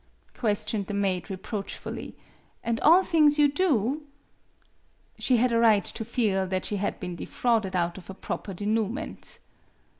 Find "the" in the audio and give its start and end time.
0.87-0.95